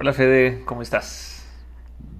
[0.00, 1.42] Hola Fede, ¿cómo estás?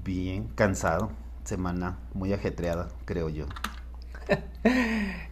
[0.02, 1.12] Bien, cansado.
[1.44, 3.46] Semana muy ajetreada, creo yo.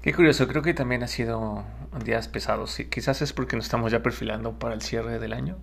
[0.00, 1.64] Qué curioso, creo que también ha sido
[2.04, 2.78] días pesados.
[2.88, 5.56] Quizás es porque nos estamos ya perfilando para el cierre del año.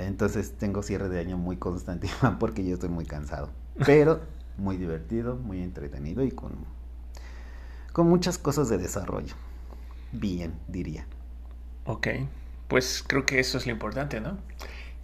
[0.00, 2.08] entonces tengo cierre de año muy constante,
[2.40, 3.48] porque yo estoy muy cansado.
[3.86, 4.22] Pero
[4.58, 6.56] muy divertido, muy entretenido y con,
[7.92, 9.36] con muchas cosas de desarrollo.
[10.10, 11.06] Bien, diría.
[11.84, 12.08] Ok,
[12.66, 14.38] pues creo que eso es lo importante, ¿no?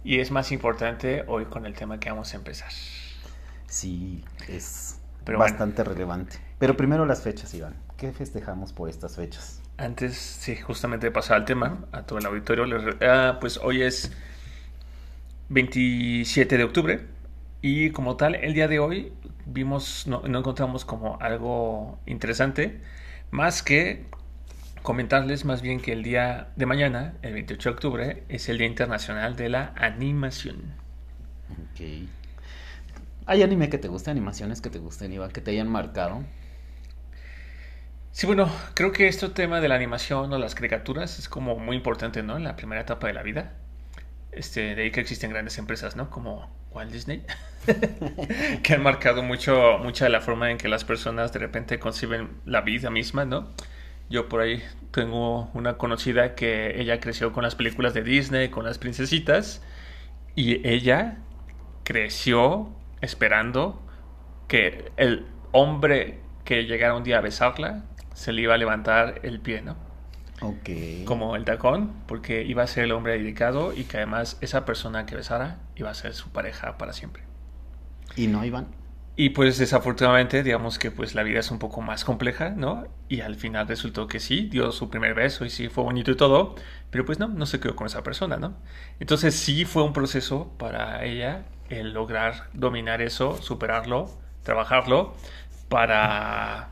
[0.03, 2.71] Y es más importante hoy con el tema que vamos a empezar.
[3.67, 6.37] Sí, es bastante relevante.
[6.59, 7.75] Pero primero las fechas, Iván.
[7.97, 9.61] ¿Qué festejamos por estas fechas?
[9.77, 12.65] Antes, sí, justamente de pasar al tema, a todo el auditorio,
[13.01, 14.11] ah, pues hoy es
[15.49, 17.07] 27 de octubre
[17.61, 19.13] y como tal, el día de hoy
[19.45, 22.81] vimos, no, no encontramos como algo interesante,
[23.31, 24.05] más que
[24.83, 28.67] comentarles más bien que el día de mañana, el 28 de octubre, es el Día
[28.67, 30.75] Internacional de la Animación.
[31.49, 32.07] Ok.
[33.25, 36.23] ¿Hay anime que te guste, animaciones que te gusten, Iván, que te hayan marcado?
[38.11, 41.77] Sí, bueno, creo que este tema de la animación o las caricaturas es como muy
[41.77, 42.35] importante, ¿no?
[42.35, 43.53] En la primera etapa de la vida.
[44.33, 46.09] Este, de ahí que existen grandes empresas, ¿no?
[46.09, 47.23] Como Walt Disney,
[48.63, 52.41] que han marcado mucho, mucha de la forma en que las personas de repente conciben
[52.45, 53.53] la vida misma, ¿no?
[54.09, 58.63] Yo por ahí tengo una conocida que ella creció con las películas de Disney, con
[58.63, 59.61] las princesitas,
[60.35, 61.17] y ella
[61.83, 62.69] creció
[63.01, 63.81] esperando
[64.47, 69.39] que el hombre que llegara un día a besarla se le iba a levantar el
[69.39, 69.75] pie, ¿no?
[70.41, 71.05] Ok.
[71.05, 75.05] Como el tacón, porque iba a ser el hombre dedicado y que además esa persona
[75.05, 77.23] que besara iba a ser su pareja para siempre.
[78.15, 78.67] ¿Y no, Iván?
[79.15, 82.87] Y pues desafortunadamente, digamos que pues la vida es un poco más compleja, ¿no?
[83.09, 86.17] Y al final resultó que sí, dio su primer beso y sí fue bonito y
[86.17, 86.55] todo,
[86.89, 88.55] pero pues no, no se quedó con esa persona, ¿no?
[88.99, 94.09] Entonces sí fue un proceso para ella el lograr dominar eso, superarlo,
[94.41, 95.15] trabajarlo,
[95.69, 96.69] para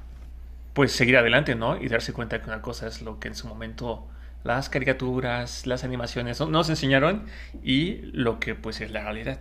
[0.74, 1.78] pues seguir adelante, ¿no?
[1.78, 4.08] Y darse cuenta que una cosa es lo que en su momento
[4.44, 7.28] las caricaturas, las animaciones nos enseñaron
[7.64, 9.40] y lo que pues es la realidad.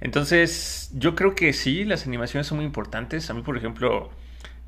[0.00, 3.30] Entonces, yo creo que sí, las animaciones son muy importantes.
[3.30, 4.10] A mí, por ejemplo,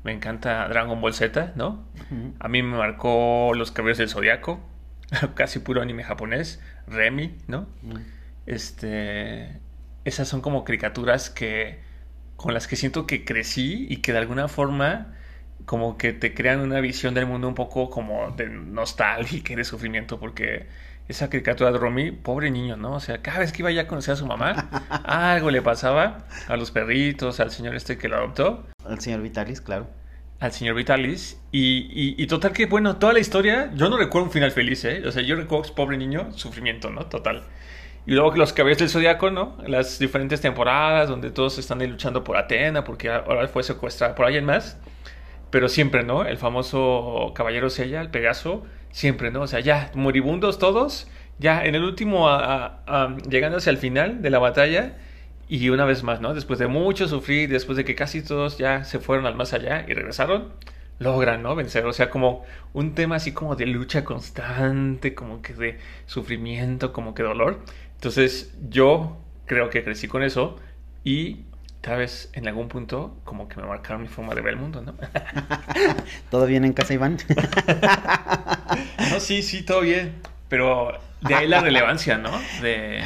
[0.03, 1.85] me encanta Dragon Ball Z, ¿no?
[2.39, 4.59] A mí me marcó Los Caballeros del Zodiaco,
[5.35, 7.67] casi puro anime japonés, Remy, ¿no?
[8.45, 9.59] Este,
[10.05, 11.79] esas son como caricaturas que
[12.35, 15.13] con las que siento que crecí y que de alguna forma
[15.65, 19.63] como que te crean una visión del mundo un poco como de nostalgia y de
[19.65, 20.67] sufrimiento porque
[21.09, 22.93] esa caricatura de Romy, pobre niño, ¿no?
[22.93, 24.69] O sea, cada vez que iba ya a conocer a su mamá,
[25.03, 28.67] algo le pasaba a los perritos, al señor este que lo adoptó.
[28.85, 29.87] Al señor Vitalis, claro.
[30.39, 31.41] Al señor Vitalis.
[31.51, 35.01] Y, y, total que, bueno, toda la historia, yo no recuerdo un final feliz, ¿eh?
[35.05, 37.07] O sea, yo recuerdo, pobre niño, sufrimiento, ¿no?
[37.07, 37.43] Total.
[38.05, 39.57] Y luego los caballeros del zodiaco, ¿no?
[39.65, 44.27] Las diferentes temporadas donde todos están ahí luchando por Atena, porque ahora fue secuestrada por
[44.27, 44.77] alguien más.
[45.49, 46.23] Pero siempre, ¿no?
[46.23, 49.41] El famoso caballero Sella, el Pegaso, siempre, ¿no?
[49.41, 51.07] O sea, ya, moribundos todos,
[51.37, 52.27] ya en el último,
[53.29, 54.97] llegando hacia el final de la batalla,
[55.47, 56.35] y una vez más, ¿no?
[56.35, 59.83] Después de mucho sufrir, después de que casi todos ya se fueron al más allá
[59.87, 60.53] y regresaron,
[60.99, 61.55] logran, ¿no?
[61.55, 66.93] Vencer, o sea, como un tema así como de lucha constante, como que de sufrimiento,
[66.93, 67.61] como que dolor.
[67.95, 70.57] Entonces, yo creo que crecí con eso
[71.03, 71.45] y
[71.81, 74.81] tal vez en algún punto como que me marcaron mi forma de ver el mundo,
[74.81, 74.95] ¿no?
[76.29, 77.17] ¿Todo bien en casa, Iván?
[79.11, 80.15] no, sí, sí, todo bien.
[80.49, 82.31] Pero de ahí la relevancia, ¿no?
[82.61, 83.03] De,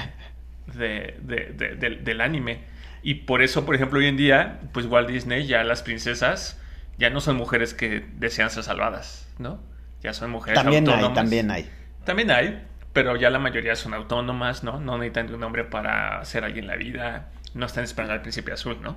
[0.73, 2.61] de, del anime.
[3.03, 6.59] Y por eso, por ejemplo, hoy en día, pues Walt Disney, ya las princesas
[6.97, 9.59] ya no son mujeres que desean ser salvadas, ¿no?
[10.01, 11.69] Ya son mujeres también Hay, también hay.
[12.05, 14.79] También hay, pero ya la mayoría son autónomas, ¿no?
[14.79, 18.21] No necesitan de un hombre para ser alguien en la vida no están esperando al
[18.21, 18.95] príncipe azul, ¿no?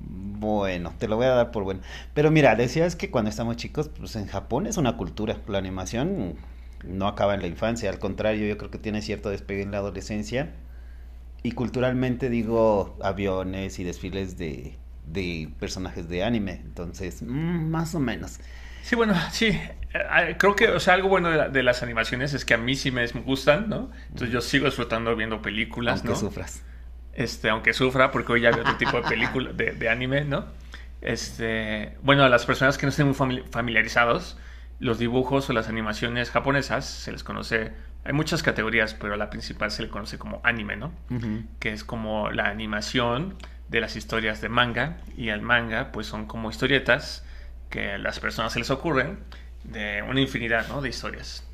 [0.00, 1.80] Bueno, te lo voy a dar por bueno.
[2.14, 5.38] Pero mira, decías que cuando estamos chicos, pues en Japón es una cultura.
[5.48, 6.36] La animación
[6.84, 9.78] no acaba en la infancia, al contrario, yo creo que tiene cierto despegue en la
[9.78, 10.54] adolescencia.
[11.42, 14.76] Y culturalmente digo aviones y desfiles de,
[15.06, 16.60] de personajes de anime.
[16.64, 18.38] Entonces, mm, más o menos.
[18.82, 19.46] Sí, bueno, sí.
[19.46, 22.90] Eh, creo que, o sea, algo bueno de, las animaciones es que a mí sí
[22.90, 23.90] me gustan, ¿no?
[24.08, 26.62] Entonces yo sigo disfrutando viendo películas, aunque sufras.
[27.18, 30.46] Este, aunque sufra, porque hoy ya veo otro tipo de película, de, de, anime, ¿no?
[31.00, 34.38] Este, bueno, a las personas que no estén muy familiarizados,
[34.78, 37.72] los dibujos o las animaciones japonesas se les conoce,
[38.04, 40.92] hay muchas categorías, pero la principal se le conoce como anime, ¿no?
[41.58, 43.34] Que es como la animación
[43.68, 47.26] de las historias de manga y el manga pues son como historietas
[47.68, 49.18] que a las personas se les ocurren
[49.64, 50.80] de una infinidad ¿no?
[50.82, 51.47] de historias.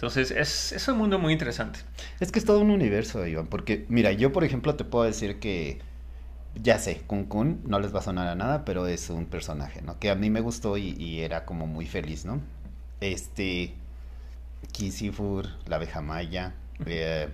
[0.00, 1.80] Entonces es, es un mundo muy interesante.
[2.20, 5.38] Es que es todo un universo, Iván, porque mira, yo por ejemplo te puedo decir
[5.40, 5.78] que
[6.54, 9.82] ya sé, Kun Kun no les va a sonar a nada, pero es un personaje,
[9.82, 9.98] ¿no?
[9.98, 12.40] Que a mí me gustó y, era como muy feliz, ¿no?
[13.02, 13.74] Este,
[14.72, 16.54] Kisifur, la abeja maya,
[16.86, 17.28] eh,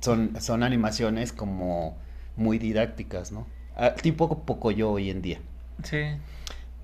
[0.00, 1.96] son, son animaciones como
[2.34, 3.46] muy didácticas, ¿no?
[3.76, 5.38] Ah, tipo poco yo hoy en día.
[5.84, 6.16] Sí.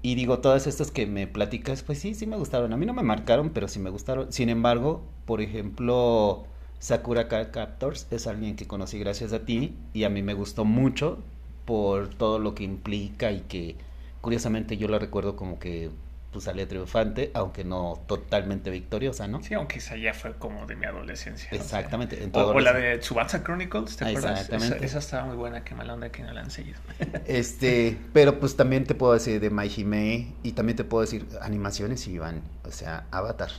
[0.03, 2.73] Y digo, todas estas que me platicas, pues sí, sí me gustaron.
[2.73, 4.33] A mí no me marcaron, pero sí me gustaron.
[4.33, 6.45] Sin embargo, por ejemplo,
[6.81, 10.65] Sakura Card Captors es alguien que conocí gracias a ti y a mí me gustó
[10.65, 11.19] mucho
[11.65, 13.77] por todo lo que implica y que
[14.21, 15.91] curiosamente yo la recuerdo como que
[16.33, 19.43] pues salía triunfante, aunque no totalmente victoriosa, ¿no?
[19.43, 21.51] Sí, aunque esa ya fue como de mi adolescencia.
[21.53, 22.31] Exactamente.
[22.33, 24.41] o, la de Tsubasa Chronicles, ¿te acuerdas?
[24.41, 24.85] Exactamente.
[24.85, 26.79] Esa, estaba muy buena, qué mala onda que no la han seguido.
[27.27, 31.27] Este, pero pues también te puedo decir de My Hime y también te puedo decir
[31.41, 33.51] animaciones y van, o sea, Avatar.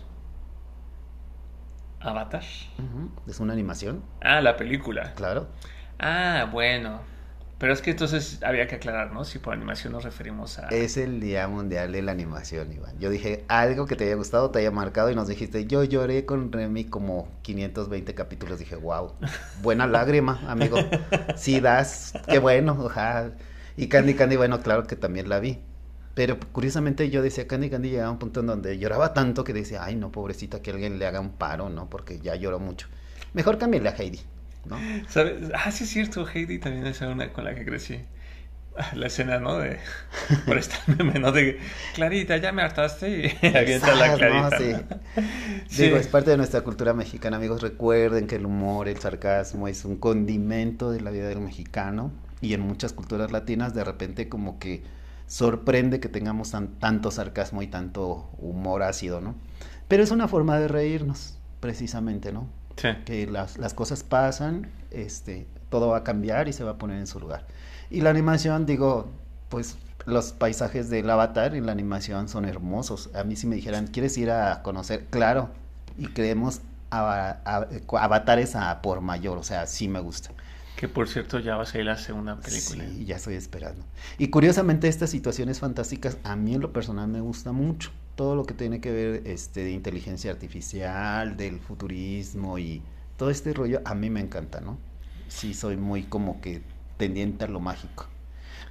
[1.99, 2.43] ¿Avatar?
[3.27, 4.03] Es una animación.
[4.21, 5.13] Ah, la película.
[5.13, 5.47] Claro.
[5.99, 7.12] Ah, bueno.
[7.63, 9.23] Pero es que entonces había que aclarar, ¿no?
[9.23, 10.67] Si por animación nos referimos a...
[10.67, 12.99] Es el Día Mundial de la Animación, Iván.
[12.99, 16.25] Yo dije algo que te haya gustado, te haya marcado y nos dijiste, yo lloré
[16.25, 18.59] con Remy como 520 capítulos.
[18.59, 19.13] Dije, wow,
[19.61, 20.75] buena lágrima, amigo.
[21.37, 23.31] Sí das, qué bueno, ojalá.
[23.77, 25.59] Y Candy Candy, bueno, claro que también la vi.
[26.15, 29.53] Pero curiosamente yo decía, Candy Candy llegaba a un punto en donde lloraba tanto que
[29.53, 31.89] decía, ay no, pobrecita, que alguien le haga un paro, ¿no?
[31.89, 32.89] Porque ya lloró mucho.
[33.31, 34.19] Mejor cámbiale a Heidi.
[34.65, 34.77] ¿No?
[35.55, 37.99] Ah, sí es cierto, Heidi también es una con la que crecí.
[38.75, 39.59] Ah, la escena, ¿no?
[39.59, 39.77] De.
[40.45, 41.31] Por esta meme, ¿no?
[41.31, 41.59] De
[41.93, 44.57] Clarita, ya me hartaste y avienta la Clarita.
[44.57, 45.77] sí.
[45.83, 47.61] Digo, es parte de nuestra cultura mexicana, amigos.
[47.61, 52.11] Recuerden que el humor, el sarcasmo es un condimento de la vida del mexicano.
[52.41, 54.83] Y en muchas culturas latinas, de repente, como que
[55.27, 59.35] sorprende que tengamos tanto sarcasmo y tanto humor ácido, ¿no?
[59.87, 62.47] Pero es una forma de reírnos, precisamente, ¿no?
[62.75, 66.97] Que las, las, cosas pasan, este, todo va a cambiar y se va a poner
[66.97, 67.45] en su lugar.
[67.89, 69.09] Y la animación, digo,
[69.49, 73.09] pues los paisajes del avatar y la animación son hermosos.
[73.13, 75.05] A mí si me dijeran, ¿quieres ir a conocer?
[75.09, 75.49] Claro,
[75.97, 80.31] y creemos avatares a por mayor, o sea, sí me gusta.
[80.75, 82.85] Que por cierto ya va a ser la segunda película.
[82.87, 83.85] Sí, ya estoy esperando.
[84.17, 88.45] Y curiosamente estas situaciones fantásticas a mí en lo personal me gusta mucho todo lo
[88.45, 92.81] que tiene que ver este, de inteligencia artificial, del futurismo y
[93.17, 94.77] todo este rollo, a mí me encanta, ¿no?
[95.27, 96.61] Sí, soy muy como que
[96.97, 98.07] tendiente a lo mágico.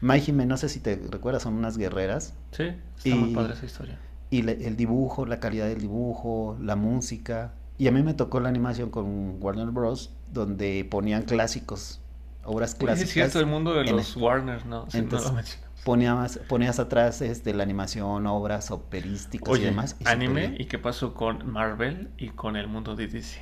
[0.00, 2.34] Mai no sé si te recuerdas, son unas guerreras.
[2.50, 2.72] Sí,
[3.04, 3.99] está muy padre esa historia.
[4.31, 7.54] Y el dibujo, la calidad del dibujo, la música.
[7.78, 12.00] Y a mí me tocó la animación con Warner Bros., donde ponían clásicos,
[12.44, 13.08] obras clásicas.
[13.08, 14.87] es cierto, el mundo de los Warner, ¿no?
[14.93, 19.97] Entonces, ponías, ponías atrás este, la animación, obras operísticas y demás.
[20.04, 23.40] anime, ¿y qué pasó con Marvel y con el mundo de DC?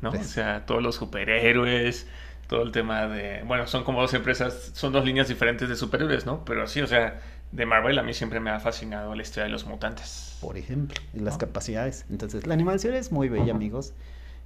[0.00, 0.10] ¿No?
[0.10, 2.06] O sea, todos los superhéroes,
[2.46, 3.42] todo el tema de...
[3.46, 6.44] Bueno, son como dos empresas, son dos líneas diferentes de superhéroes, ¿no?
[6.44, 7.20] Pero sí, o sea,
[7.50, 10.38] de Marvel a mí siempre me ha fascinado la historia de los mutantes.
[10.40, 12.06] Por ejemplo, y las capacidades.
[12.10, 13.92] Entonces, la animación es muy bella, amigos.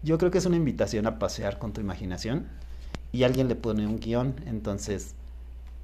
[0.03, 2.47] Yo creo que es una invitación a pasear con tu imaginación
[3.12, 5.15] y alguien le pone un guion, entonces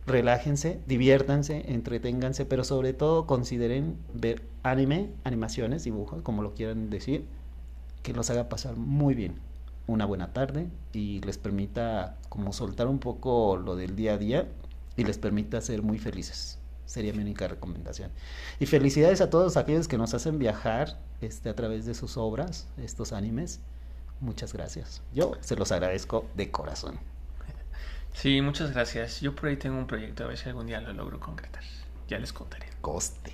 [0.07, 7.25] relájense, diviértanse, entreténganse, pero sobre todo consideren ver anime, animaciones, dibujos, como lo quieran decir,
[8.03, 9.37] que los haga pasar muy bien
[9.87, 14.49] una buena tarde y les permita como soltar un poco lo del día a día
[14.97, 16.59] y les permita ser muy felices.
[16.87, 18.11] Sería mi única recomendación.
[18.61, 22.69] Y felicidades a todos aquellos que nos hacen viajar este, a través de sus obras,
[22.77, 23.61] estos animes.
[24.23, 25.03] Muchas gracias.
[25.13, 27.01] Yo se los agradezco de corazón.
[28.13, 29.21] Sí, muchas gracias.
[29.21, 31.65] Yo por ahí tengo un proyecto, a ver si algún día lo logro concretar.
[32.07, 32.69] Ya les contaré.
[32.81, 33.33] Coste.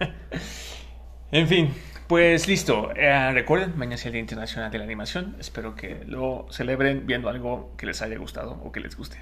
[1.30, 1.74] en fin,
[2.08, 2.90] pues listo.
[2.96, 5.36] Eh, recuerden, mañana es el Día Internacional de la Animación.
[5.38, 9.18] Espero que lo celebren viendo algo que les haya gustado o que les guste.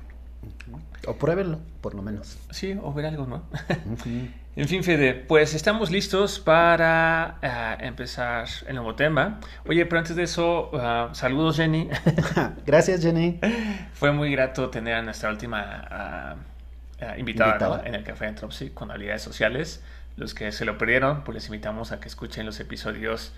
[1.08, 2.38] O pruébenlo, por lo menos.
[2.52, 3.42] Sí, o ver algo, ¿no?
[4.54, 9.40] En fin, Fede, pues estamos listos para eh, empezar el nuevo tema.
[9.66, 11.88] Oye, pero antes de eso, ah, saludos, Jenny.
[12.66, 13.40] Gracias, Jenny.
[13.94, 16.36] Fue muy grato tener a nuestra última
[16.98, 19.82] eh, invitada, en el Café Entropy con habilidades sociales.
[20.16, 23.32] Los que se lo perdieron, pues les invitamos a que escuchen los episodios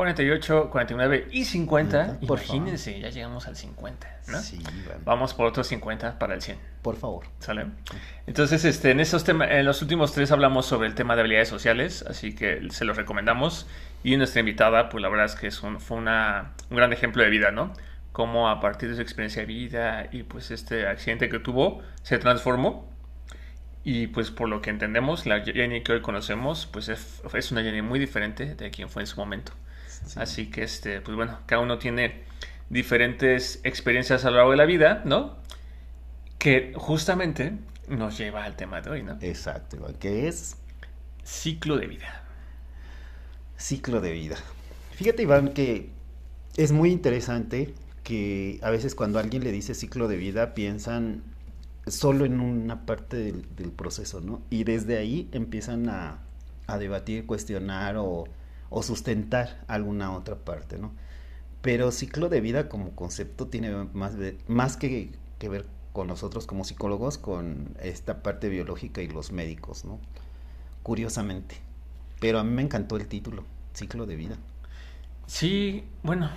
[0.00, 2.20] 48, 49 y 50.
[2.22, 4.38] Imagínense, ya llegamos al 50, ¿no?
[4.38, 4.58] Sí,
[5.04, 6.56] Vamos por otros 50 para el 100.
[6.80, 7.26] Por favor.
[7.38, 7.66] ¿Sale?
[8.26, 11.50] Entonces, este, en esos temas, en los últimos tres hablamos sobre el tema de habilidades
[11.50, 13.66] sociales, así que se los recomendamos.
[14.02, 17.22] Y nuestra invitada, pues la verdad es que es un, fue una, un gran ejemplo
[17.22, 17.74] de vida, ¿no?
[18.12, 22.16] Cómo a partir de su experiencia de vida y pues este accidente que tuvo, se
[22.16, 22.90] transformó.
[23.84, 27.62] Y pues por lo que entendemos, la Jenny que hoy conocemos, pues es, es una
[27.62, 29.52] Jenny muy diferente de quien fue en su momento.
[30.16, 32.24] Así que, este, pues bueno, cada uno tiene
[32.68, 35.36] diferentes experiencias a lo largo de la vida, ¿no?
[36.38, 39.18] Que justamente nos lleva al tema de hoy, ¿no?
[39.20, 40.56] Exacto, que es
[41.24, 42.22] ciclo de vida.
[43.58, 44.36] Ciclo de vida.
[44.92, 45.90] Fíjate, Iván, que
[46.56, 51.22] es muy interesante que a veces cuando alguien le dice ciclo de vida piensan
[51.86, 54.42] solo en una parte del, proceso, ¿no?
[54.50, 56.18] Y desde ahí empiezan a,
[56.66, 58.24] a debatir, cuestionar o
[58.70, 60.92] o sustentar alguna otra parte, ¿no?
[61.60, 67.18] Pero ciclo de vida como concepto tiene más, que, que ver con nosotros como psicólogos,
[67.18, 69.98] con esta parte biológica y los médicos, ¿no?
[70.82, 71.56] Curiosamente.
[72.20, 74.36] Pero a mí me encantó el título, ciclo de vida.
[75.26, 76.30] Sí, bueno,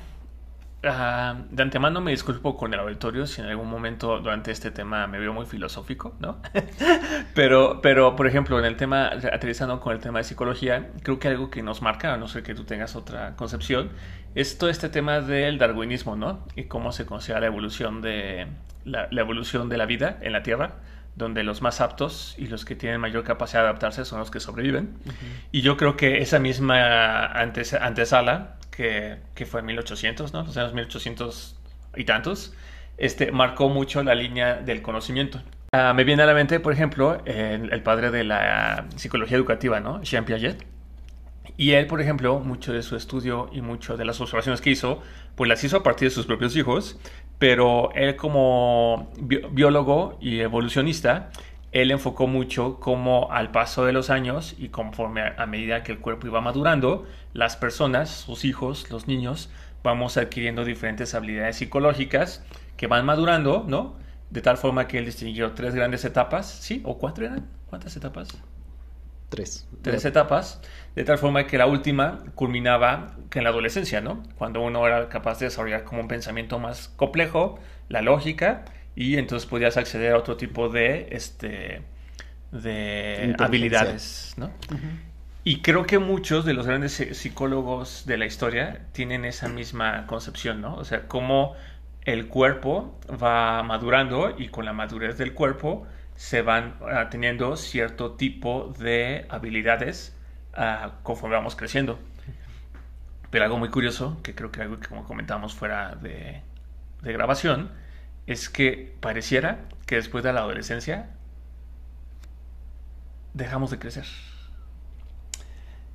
[0.85, 5.07] Ah, de antemano me disculpo con el auditorio si en algún momento durante este tema
[5.07, 6.41] me veo muy filosófico, ¿no?
[7.33, 11.29] pero, pero, por ejemplo, en el tema, aterrizando con el tema de psicología, creo que
[11.29, 13.91] algo que nos marca, a no ser que tú tengas otra concepción,
[14.35, 16.45] es todo este tema del darwinismo, ¿no?
[16.55, 18.47] Y cómo se considera la evolución de
[18.83, 20.75] la, evolución de la vida en la Tierra
[21.15, 24.39] donde los más aptos y los que tienen mayor capacidad de adaptarse son los que
[24.39, 24.97] sobreviven.
[25.51, 30.43] Y yo creo que esa misma antes, antesala que, fue en 1800, ¿no?
[30.43, 31.55] Los años 1800
[31.95, 32.53] y tantos,
[32.97, 35.41] este, marcó mucho la línea del conocimiento.
[35.71, 40.01] Ah, me viene a la mente, por ejemplo, el, padre de la psicología educativa, ¿no?
[40.01, 40.65] Jean Piaget.
[41.55, 45.01] Y él, por ejemplo, mucho de su estudio y mucho de las observaciones que hizo,
[45.35, 46.99] pues las hizo a partir de sus propios hijos,
[47.37, 51.29] pero él como biólogo y evolucionista,
[51.73, 55.99] él enfocó mucho cómo al paso de los años y conforme a, medida que el
[55.99, 59.49] cuerpo iba madurando, las personas, sus hijos, los niños,
[59.83, 62.43] vamos adquiriendo diferentes habilidades psicológicas
[62.77, 63.95] que van madurando, ¿no?
[64.29, 66.81] De tal forma que él distinguió tres grandes etapas, ¿sí?
[66.85, 67.47] ¿O cuatro eran?
[67.69, 68.29] ¿Cuántas etapas?
[69.29, 69.67] Tres.
[69.81, 70.61] Tres etapas,
[70.95, 74.21] de tal forma que la última culminaba en la adolescencia, ¿no?
[74.37, 77.57] Cuando uno era capaz de desarrollar como un pensamiento más complejo,
[77.89, 78.63] la lógica,
[78.95, 81.81] y entonces podías acceder a otro tipo de, este,
[82.51, 84.51] de habilidades, ¿no?
[85.43, 90.61] Y creo que muchos de los grandes psicólogos de la historia tienen esa misma concepción,
[90.61, 90.75] ¿no?
[90.75, 91.55] O sea, cómo
[92.05, 95.85] el cuerpo va madurando y con la madurez del cuerpo
[96.15, 100.15] se van ah, teniendo cierto tipo de habilidades
[100.57, 101.99] uh, conforme vamos creciendo.
[103.29, 106.41] Pero algo muy curioso, que creo que algo que como comentábamos fuera de,
[107.01, 107.71] de grabación,
[108.27, 111.09] es que pareciera que después de la adolescencia
[113.33, 114.05] dejamos de crecer.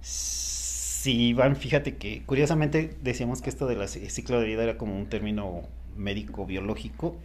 [0.01, 5.09] Sí, Iván, fíjate que curiosamente decíamos que esto del ciclo de vida era como un
[5.09, 5.63] término
[5.97, 7.17] médico biológico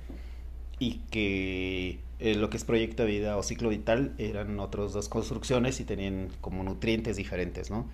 [0.79, 5.09] y que eh, lo que es proyecto de vida o ciclo vital eran otras dos
[5.09, 7.87] construcciones y tenían como nutrientes diferentes, ¿no?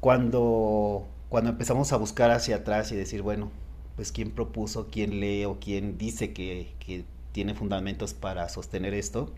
[0.00, 3.50] Cuando, cuando empezamos a buscar hacia atrás y decir, bueno,
[4.00, 6.72] pues quién propuso, quién lee o quién dice que,
[7.32, 9.30] tiene fundamentos para sostener esto.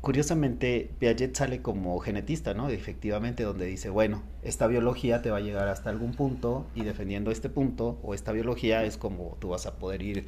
[0.00, 2.68] Curiosamente, Piaget sale como genetista, ¿no?
[2.68, 7.32] Efectivamente, donde dice, bueno, esta biología te va a llegar hasta algún punto y defendiendo
[7.32, 10.26] este punto o esta biología es como tú vas a poder ir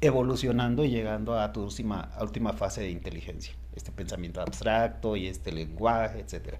[0.00, 3.54] evolucionando y llegando a tu última, última fase de inteligencia.
[3.76, 6.58] Este pensamiento abstracto y este lenguaje, etcétera.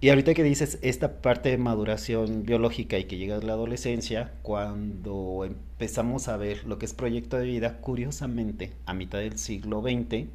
[0.00, 4.34] Y ahorita que dices esta parte de maduración biológica y que llega a la adolescencia,
[4.42, 9.80] cuando empezamos a ver lo que es proyecto de vida, curiosamente, a mitad del siglo
[9.80, 10.26] XX,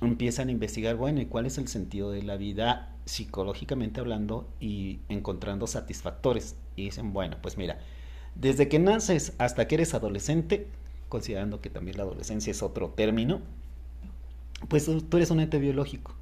[0.00, 4.98] empiezan a investigar, bueno, ¿y cuál es el sentido de la vida psicológicamente hablando y
[5.08, 6.56] encontrando satisfactores?
[6.74, 7.78] Y dicen, bueno, pues mira,
[8.34, 10.66] desde que naces hasta que eres adolescente,
[11.08, 13.42] considerando que también la adolescencia es otro término,
[14.66, 16.17] pues tú eres un ente biológico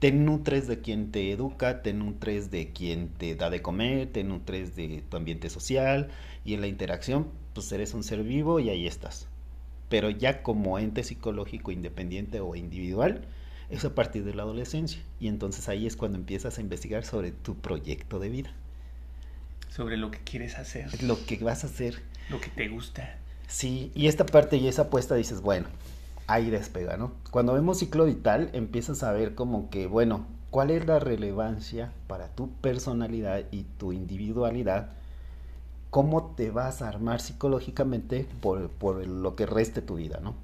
[0.00, 4.24] te nutres de quien te educa, te nutres de quien te da de comer, te
[4.24, 6.08] nutres de tu ambiente social
[6.42, 9.28] y en la interacción, pues eres un ser vivo y ahí estás.
[9.90, 13.26] Pero ya como ente psicológico independiente o individual,
[13.68, 15.02] es a partir de la adolescencia.
[15.20, 18.52] Y entonces ahí es cuando empiezas a investigar sobre tu proyecto de vida.
[19.68, 21.02] Sobre lo que quieres hacer.
[21.02, 22.02] Lo que vas a hacer.
[22.30, 23.18] Lo que te gusta.
[23.48, 25.66] Sí, y esta parte y esa apuesta dices, bueno,
[26.32, 27.12] ahí despega, ¿no?
[27.30, 32.28] Cuando vemos ciclo vital, empiezas a ver como que, bueno, ¿cuál es la relevancia para
[32.28, 34.90] tu personalidad y tu individualidad?
[35.90, 40.34] ¿Cómo te vas a armar psicológicamente por, por lo que reste tu vida, ¿no?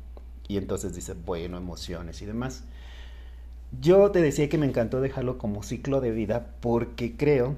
[0.48, 2.64] Y entonces dices, bueno, emociones y demás.
[3.80, 7.54] Yo te decía que me encantó dejarlo como ciclo de vida porque creo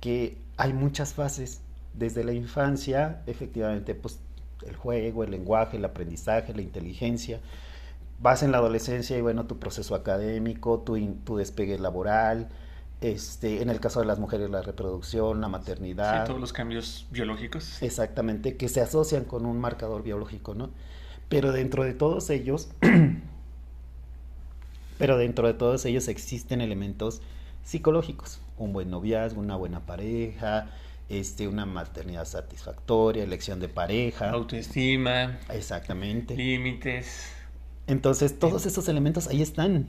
[0.00, 1.60] que hay muchas fases.
[1.92, 4.20] Desde la infancia, efectivamente, pues
[4.66, 7.40] el juego, el lenguaje, el aprendizaje, la inteligencia.
[8.20, 12.48] Vas en la adolescencia y bueno, tu proceso académico, tu, tu despegue laboral,
[13.00, 16.22] este, en el caso de las mujeres la reproducción, la maternidad.
[16.22, 17.82] Sí, todos los cambios biológicos.
[17.82, 20.68] Exactamente, que se asocian con un marcador biológico, ¿no?
[21.30, 22.68] Pero dentro de todos ellos,
[24.98, 27.22] pero dentro de todos ellos existen elementos
[27.64, 30.68] psicológicos, un buen noviazgo, una buena pareja,
[31.10, 34.30] este, una maternidad satisfactoria, elección de pareja.
[34.30, 35.38] Autoestima.
[35.50, 36.36] Exactamente.
[36.36, 37.32] Límites.
[37.86, 39.88] Entonces, todos esos elementos ahí están.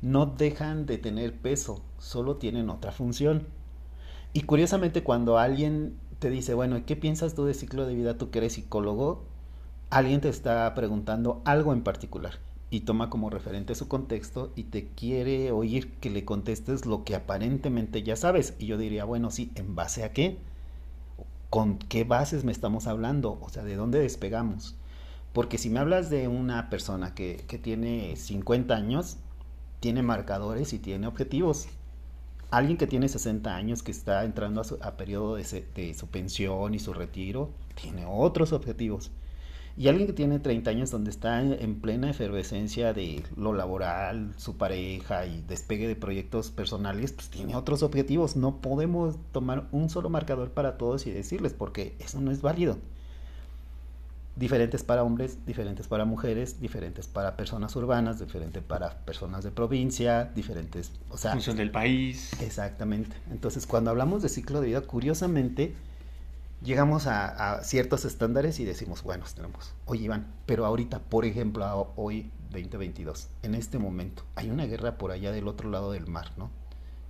[0.00, 3.48] No dejan de tener peso, solo tienen otra función.
[4.32, 8.16] Y curiosamente, cuando alguien te dice, bueno, ¿qué piensas tú de ciclo de vida?
[8.16, 9.24] Tú que eres psicólogo,
[9.90, 12.38] alguien te está preguntando algo en particular
[12.70, 17.16] y toma como referente su contexto y te quiere oír que le contestes lo que
[17.16, 18.54] aparentemente ya sabes.
[18.60, 20.38] Y yo diría, bueno, sí, ¿en base a qué?
[21.50, 23.38] ¿Con qué bases me estamos hablando?
[23.42, 24.76] O sea, ¿de dónde despegamos?
[25.32, 29.16] Porque si me hablas de una persona que, que tiene 50 años,
[29.80, 31.66] tiene marcadores y tiene objetivos.
[32.52, 36.74] Alguien que tiene 60 años, que está entrando a, su, periodo de, de su pensión
[36.74, 39.10] y su retiro, tiene otros objetivos.
[39.80, 44.58] Y alguien que tiene 30 años donde está en plena efervescencia de lo laboral, su
[44.58, 48.36] pareja y despegue de proyectos personales, pues tiene otros objetivos.
[48.36, 52.76] No podemos tomar un solo marcador para todos y decirles, porque eso no es válido.
[54.36, 60.30] Diferentes para hombres, diferentes para mujeres, diferentes para personas urbanas, diferentes para personas de provincia,
[60.34, 61.32] diferentes, o sea...
[61.32, 62.38] Función del país.
[62.42, 63.16] Exactamente.
[63.30, 65.74] Entonces, cuando hablamos de ciclo de vida, curiosamente,
[66.62, 71.92] llegamos a, a, ciertos estándares y decimos, bueno, tenemos, oye Iván, pero ahorita, por ejemplo,
[71.96, 76.32] hoy 2022, en este momento, hay una guerra por allá del otro lado del mar,
[76.36, 76.50] ¿no?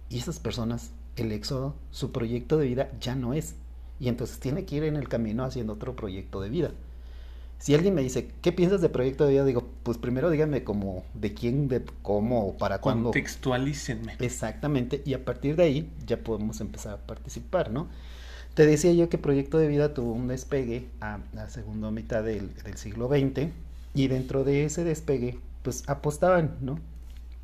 [0.09, 3.55] Y esas personas, el éxodo, su proyecto de vida ya no es.
[3.99, 6.71] Y entonces tiene que ir en el camino haciendo otro proyecto de vida.
[7.59, 9.45] Si alguien me dice, ¿qué piensas de proyecto de vida?
[9.45, 13.11] Digo, pues primero díganme como de quién, de cómo, para cuándo.
[13.11, 14.17] Contextualícenme.
[14.19, 15.03] Exactamente.
[15.05, 17.89] Y a partir de ahí ya podemos empezar a participar, ¿no?
[18.55, 22.51] Te decía yo que Proyecto de Vida tuvo un despegue a la segunda mitad del,
[22.75, 23.49] siglo XX
[23.95, 26.79] y dentro de ese despegue pues apostaban, ¿no?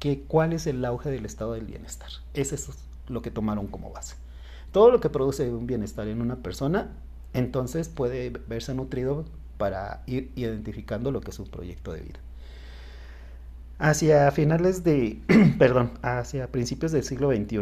[0.01, 2.09] Que cuál es el auge del estado del bienestar.
[2.35, 2.69] Es
[3.09, 4.17] lo que tomaron como base.
[4.73, 6.91] Todo lo que produce un bienestar en una persona,
[7.35, 9.25] entonces puede verse nutrido
[9.59, 12.19] para ir identificando lo que es un proyecto de vida.
[13.79, 15.21] Hacia finales de,
[15.59, 17.59] perdón, hacia principios del siglo XXI,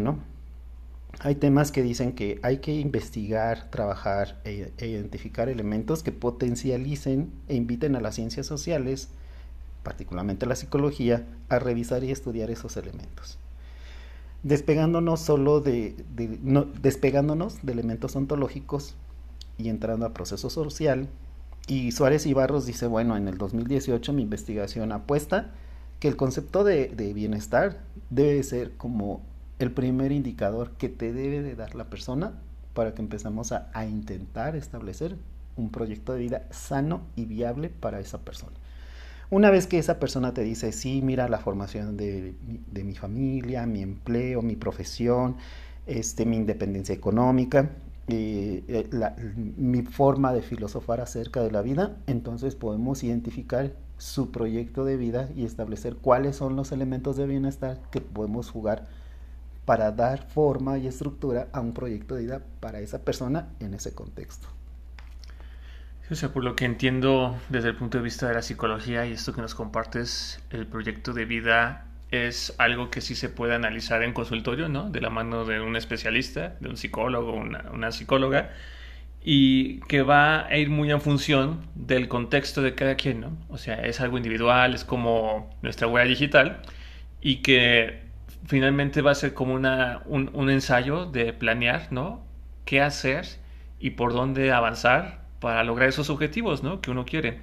[1.21, 7.31] hay temas que dicen que hay que investigar, trabajar e, e, identificar elementos que potencialicen
[7.49, 9.09] e inviten a las ciencias sociales,
[9.83, 13.39] particularmente la psicología, a revisar y estudiar esos elementos.
[14.43, 18.95] Despegándonos solo de, de no, despegándonos de elementos ontológicos
[19.57, 21.09] y entrando a proceso social.
[21.67, 25.53] Y Suárez y Barros dice, bueno, en el 2018 mi investigación apuesta
[25.99, 29.23] que el concepto de bienestar debe ser como
[29.59, 32.35] el primer indicador que te debe de dar la persona
[32.75, 35.17] para que empezamos a, intentar establecer
[35.57, 38.53] un proyecto de vida sano y viable para esa persona.
[39.31, 42.35] Una vez que esa persona te dice, sí, mira la formación de,
[42.73, 45.37] mi familia, mi empleo, mi profesión,
[45.87, 47.71] este, mi independencia económica,
[48.09, 48.89] eh,
[49.57, 55.31] mi forma de filosofar acerca de la vida, entonces podemos identificar su proyecto de vida
[55.35, 58.87] y establecer cuáles son los elementos de bienestar que podemos jugar
[59.65, 63.95] para dar forma y estructura a un proyecto de vida para esa persona en ese
[63.95, 64.49] contexto.
[66.11, 69.13] O sea, por lo que entiendo desde el punto de vista de la psicología y
[69.13, 74.03] esto que nos compartes, el proyecto de vida es algo que sí se puede analizar
[74.03, 74.91] en consultorio, ¿no?
[74.91, 78.51] De la mano de un especialista, de un psicólogo, una, psicóloga,
[79.23, 83.39] y que va a ir muy en función del contexto de cada quien, ¿no?
[83.49, 86.61] O sea, es algo individual, es como nuestra huella digital,
[87.23, 88.04] y que
[88.47, 92.25] finalmente va a ser como una, un, un, ensayo de planear, ¿no?
[92.65, 93.27] ¿Qué hacer
[93.79, 96.81] y por dónde avanzar para lograr esos objetivos, ¿no?
[96.81, 97.41] Que uno quiere.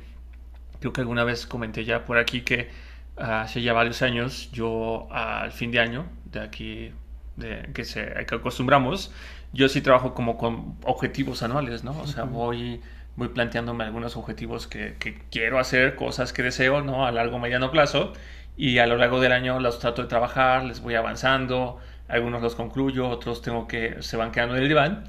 [0.80, 2.70] Creo que alguna vez comenté ya por aquí que
[3.18, 6.92] uh, hace ya varios años, yo uh, al fin de año, de aquí,
[7.36, 9.14] de, que, se, que acostumbramos,
[9.54, 12.00] yo sí trabajo como con objetivos anuales, ¿no?
[12.00, 12.82] O sea, voy
[13.16, 17.06] voy planteándome algunos objetivos que, que quiero hacer, cosas que deseo, ¿no?
[17.06, 18.14] A largo, mediano plazo.
[18.58, 22.56] Y a lo largo del año los trato de trabajar, les voy avanzando, algunos los
[22.56, 25.06] concluyo, otros tengo que se van quedando en el diván.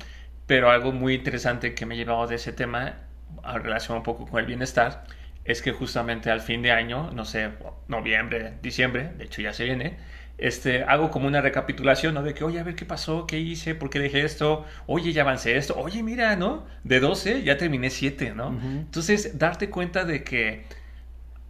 [0.46, 2.94] Pero algo muy interesante que me he llevado de ese tema,
[3.42, 5.04] a relación un poco con el bienestar,
[5.44, 7.50] es que justamente al fin de año, no sé,
[7.88, 9.98] noviembre, diciembre, de hecho ya se viene,
[10.38, 12.22] este, hago como una recapitulación, ¿no?
[12.22, 15.22] De que, oye, a ver qué pasó, qué hice, por qué dejé esto, oye, ya
[15.22, 16.66] avancé esto, oye, mira, ¿no?
[16.84, 18.48] De 12 ya terminé 7, ¿no?
[18.48, 20.64] Entonces, darte cuenta de que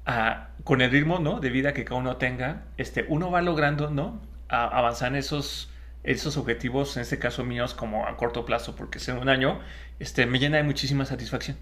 [0.07, 1.41] ah, con el ritmo, ¿no?
[1.41, 4.21] De vida que cada uno tenga, este, uno va logrando, ¿no?
[4.49, 5.71] A avanzar en esos,
[6.05, 9.61] esos objetivos, en este caso míos, como a corto plazo, porque en un año,
[9.99, 11.57] este, me llena de muchísima satisfacción.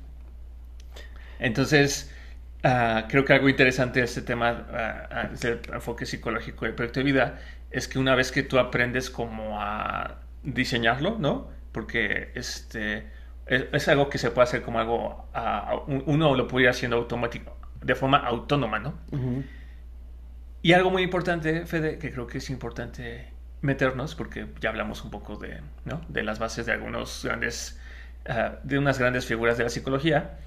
[1.38, 2.10] Entonces,
[2.62, 4.66] Ah, creo que algo interesante de este tema,
[5.32, 7.38] uh, del enfoque psicológico del proyecto de vida,
[7.70, 11.48] es que una vez que tú aprendes como a diseñarlo, ¿no?
[11.72, 13.06] Porque este,
[13.46, 15.26] es, algo que se puede hacer como algo,
[16.06, 18.94] uno lo puede haciendo automático, de forma autónoma, ¿no?
[20.62, 25.10] Y algo muy importante, Fede, que creo que es importante meternos, porque ya hablamos un
[25.10, 26.00] poco de, ¿no?
[26.08, 27.78] de las bases de algunos grandes,
[28.62, 30.38] de unas grandes figuras de la psicología,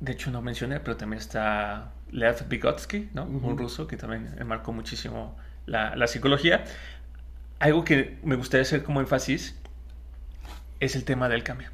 [0.00, 3.24] de hecho, no mencioné, pero también está Lev Vygotsky, ¿no?
[3.24, 6.64] un ruso que también marcó muchísimo la, la, psicología.
[7.58, 9.60] Algo que me gustaría hacer como énfasis
[10.80, 11.68] es el tema del cambio.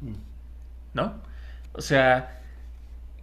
[0.00, 0.14] Mm.
[0.94, 1.20] ¿No?
[1.74, 2.37] O sea,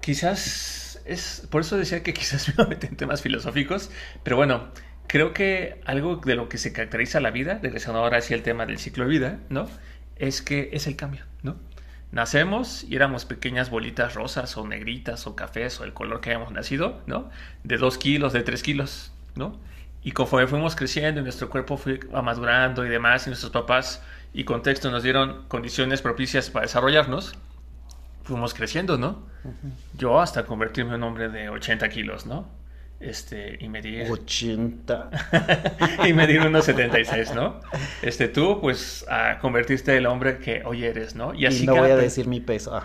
[0.06, 1.48] quizás es.
[1.50, 3.89] Por eso decía que quizás me meter en temas filosóficos,
[4.24, 4.68] pero bueno,
[5.08, 8.68] creo que algo de lo que se caracteriza la vida, regresando ahora hacia el tema
[8.68, 9.68] del ciclo de vida, ¿no?
[10.15, 11.56] Es que es el cambio, ¿no?
[12.12, 16.52] Nacemos y éramos pequeñas bolitas rosas o negritas o cafés o el color que hayamos
[16.52, 17.32] nacido, ¿no?
[17.63, 19.60] De dos kilos, de tres kilos, ¿no?
[20.04, 24.04] Y conforme fuimos creciendo y nuestro cuerpo fue madurando y demás, y nuestros papás
[24.36, 27.34] y contexto nos dieron condiciones propicias para desarrollarnos,
[28.26, 29.26] fuimos creciendo, ¿no?
[29.98, 32.50] Yo hasta convertirme en un hombre de 80 kilos, ¿no?
[33.00, 34.10] Este, y medir.
[34.10, 35.10] 80.
[36.08, 37.62] y medir unos 76, ¿no?
[38.02, 41.34] Este, tú, pues, ah, convertiste el hombre que hoy eres, ¿no?
[41.34, 41.66] Y así.
[41.66, 42.82] no voy a decir mi peso.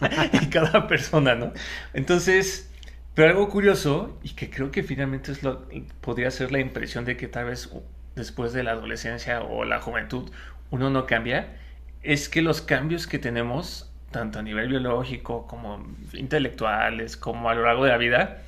[0.32, 1.52] y cada persona, ¿no?
[1.94, 2.70] Entonces,
[3.14, 5.68] pero algo curioso, y que creo que finalmente es lo,
[6.00, 7.70] podría ser la impresión de que tal vez
[8.16, 10.30] después de la adolescencia o la juventud
[10.70, 11.56] uno no cambia,
[12.02, 17.64] es que los cambios que tenemos, tanto a nivel biológico como intelectuales, como a lo
[17.64, 18.42] largo de la vida,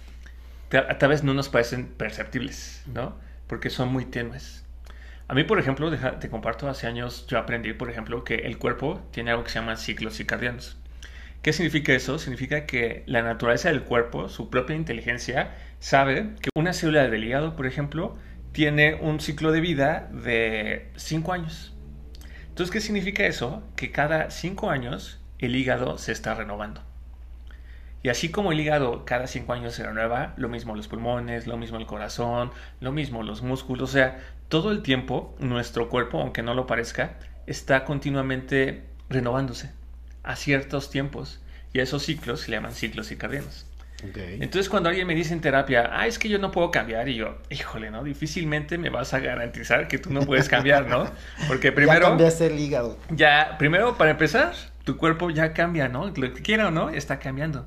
[0.71, 3.17] tal vez no nos parecen perceptibles, ¿no?
[3.47, 4.65] Porque son muy tenues.
[5.27, 9.01] A mí, por ejemplo, te comparto, hace años yo aprendí, por ejemplo, que el cuerpo
[9.11, 10.77] tiene algo que se llama ciclos circadianos.
[11.41, 12.19] ¿Qué significa eso?
[12.19, 17.57] Significa que la naturaleza del cuerpo, su propia inteligencia, sabe que una célula del hígado,
[17.57, 18.17] por ejemplo,
[18.53, 21.75] tiene un ciclo de vida de 5 años.
[22.49, 23.63] Entonces, ¿qué significa eso?
[23.77, 26.83] Que cada 5 años el hígado se está renovando.
[28.03, 31.57] Y así como el hígado cada cinco años se renueva, lo mismo los pulmones, lo
[31.57, 36.43] mismo el corazón, lo mismo los músculos, o sea, todo el tiempo nuestro cuerpo, aunque
[36.43, 37.15] no lo parezca,
[37.47, 39.71] está continuamente renovándose
[40.23, 41.41] a ciertos tiempos.
[41.73, 43.67] Y a esos ciclos se llaman ciclos circadianos.
[44.15, 47.15] Entonces cuando alguien me dice en terapia, ah, es que yo no puedo cambiar, y
[47.15, 48.05] yo, híjole, ¿no?
[48.05, 51.11] Difícilmente me vas a garantizar que tú no puedes cambiar, ¿no?
[51.49, 52.03] Porque primero...
[52.03, 52.99] Ya cambiaste el hígado.
[53.11, 54.53] Ya, primero, para empezar,
[54.85, 56.07] tu cuerpo ya cambia, ¿no?
[56.09, 57.67] Lo que quiera o no, está cambiando.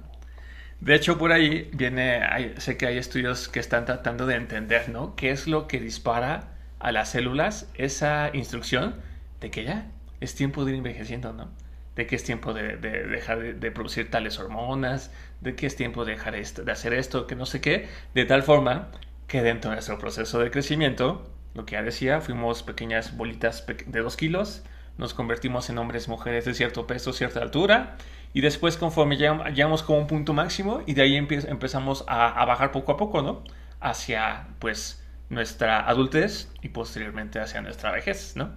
[0.80, 2.22] De hecho, por ahí viene,
[2.58, 5.16] sé que hay estudios que están tratando de entender, ¿no?
[5.16, 6.50] ¿Qué es lo que dispara
[6.80, 8.96] a las células esa instrucción
[9.42, 9.88] de que ya
[10.22, 11.50] es tiempo de ir envejeciendo, ¿no?
[11.96, 16.12] De que es tiempo de, dejar de, producir tales hormonas, de que es tiempo de
[16.14, 18.90] dejar esto, de hacer esto, que no sé qué, de tal forma
[19.28, 24.00] que dentro de nuestro proceso de crecimiento, lo que ya decía, fuimos pequeñas bolitas de
[24.00, 24.64] dos kilos,
[24.98, 27.98] nos convertimos en hombres, mujeres de cierto peso, cierta altura,
[28.34, 32.92] y después conforme llegamos como un punto máximo y de ahí empezamos a, bajar poco
[32.92, 33.44] a poco, ¿no?
[33.80, 38.52] Hacia pues nuestra adultez y posteriormente hacia nuestra vejez, ¿no?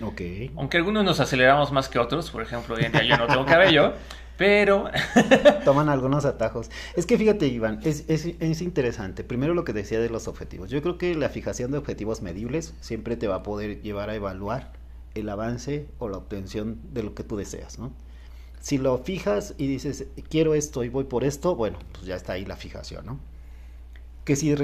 [0.00, 0.20] Ok.
[0.56, 3.44] Aunque algunos nos aceleramos más que otros, por ejemplo, hoy en día yo no tengo
[3.44, 3.94] cabello,
[4.36, 4.90] pero...
[5.64, 6.70] Toman algunos atajos.
[6.96, 9.24] Es que fíjate, Iván, es, es, es, interesante.
[9.24, 10.70] Primero lo que decía de los objetivos.
[10.70, 14.14] Yo creo que la fijación de objetivos medibles siempre te va a poder llevar a
[14.14, 14.81] evaluar
[15.14, 17.92] el avance o la obtención de lo que tú deseas, ¿no?
[18.60, 22.34] Si lo fijas y dices, quiero esto y voy por esto, bueno, pues ya está
[22.34, 23.18] ahí la fijación, ¿no?
[24.24, 24.54] Que si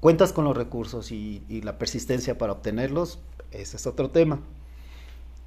[0.00, 3.20] cuentas con los recursos y, la persistencia para obtenerlos,
[3.52, 4.40] ese es otro tema.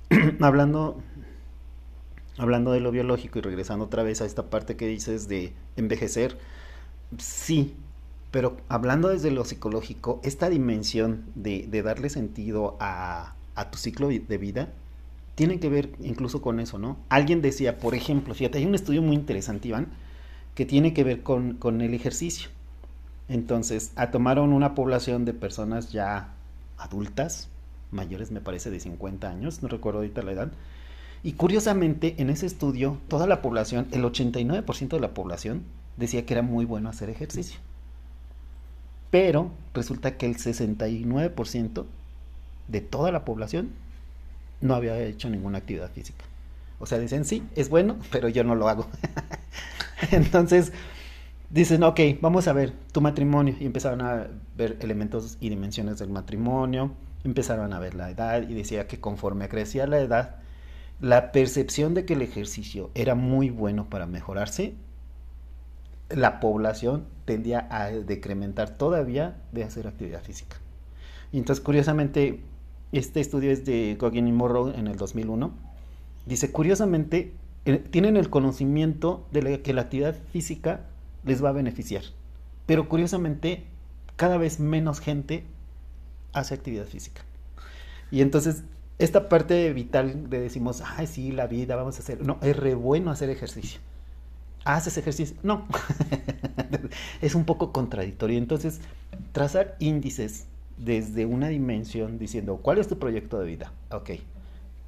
[0.40, 1.02] hablando,
[2.38, 6.38] hablando de lo biológico y regresando otra vez a esta parte que dices de envejecer,
[7.18, 7.76] sí,
[8.32, 14.38] pero hablando desde lo psicológico, esta dimensión de, darle sentido a, a tu ciclo de
[14.38, 14.70] vida,
[15.36, 16.98] tiene que ver incluso con eso, ¿no?
[17.10, 19.88] Alguien decía, por ejemplo, fíjate, hay un estudio muy interesante, Iván,
[20.56, 22.50] que tiene que ver con, con el ejercicio.
[23.30, 26.34] Entonces, a tomaron una población de personas ya
[26.78, 27.50] adultas,
[27.92, 30.52] mayores me parece de 50 años, no recuerdo ahorita la edad,
[31.24, 35.64] y curiosamente en ese estudio toda la población, el 89% de la población
[35.98, 37.60] decía que era muy bueno hacer ejercicio.
[39.12, 41.86] Pero resulta que el 69%
[42.68, 43.72] de toda la población
[44.62, 46.24] no había hecho ninguna actividad física.
[46.80, 48.88] O sea, dicen, sí, es bueno, pero yo no lo hago.
[50.12, 50.74] Entonces,
[51.50, 53.56] dicen, ok, vamos a ver tu matrimonio.
[53.60, 56.92] Y empezaron a ver elementos y dimensiones del matrimonio,
[57.24, 60.38] empezaron a ver la edad y decía que conforme crecía la edad,
[61.00, 64.76] la percepción de que el ejercicio era muy bueno para mejorarse,
[66.10, 70.58] la población tendía a decrementar todavía de hacer actividad física.
[71.32, 72.42] Y entonces, curiosamente,
[72.92, 75.52] este estudio es de Gogin y Morrow en el 2001.
[76.26, 77.34] Dice, curiosamente,
[77.66, 80.82] eh, tienen el conocimiento de que la actividad física
[81.24, 82.04] les va a beneficiar.
[82.66, 83.66] Pero curiosamente,
[84.16, 85.46] cada vez menos gente
[86.34, 87.22] hace actividad física.
[88.12, 88.64] Y entonces,
[89.00, 92.26] esta parte vital de decimos, ay, sí, la vida, vamos a hacer.
[92.26, 93.80] No, es re bueno hacer ejercicio.
[94.64, 95.38] ¿Haces ejercicio?
[95.42, 95.66] No.
[97.22, 98.38] es un poco contradictorio.
[98.38, 98.82] Entonces,
[99.32, 100.46] trazar índices
[100.84, 103.72] desde una dimensión diciendo, ¿cuál es tu proyecto de vida?
[103.92, 104.12] Ok.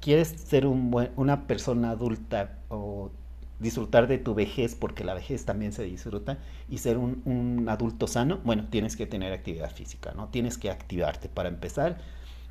[0.00, 3.10] ¿Quieres ser un una persona adulta o
[3.58, 8.06] disfrutar de tu vejez, porque la vejez también se disfruta, y ser un, un, adulto
[8.06, 10.28] sano, bueno, tienes que tener actividad física, ¿no?
[10.28, 11.98] Tienes que activarte para empezar.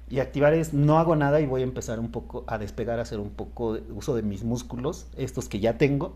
[0.09, 3.03] Y activar es, no hago nada y voy a empezar un poco a despegar, a
[3.03, 6.15] hacer un poco de uso de mis músculos, estos que ya tengo,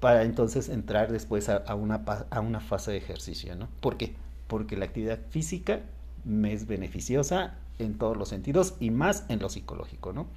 [0.00, 3.68] para entonces entrar después a, a, una, a una fase de ejercicio, ¿no?
[3.80, 4.14] ¿Por qué?
[4.46, 5.80] Porque la actividad física
[6.28, 10.28] me es beneficiosa en todos los sentidos y más en lo psicológico, ¿no?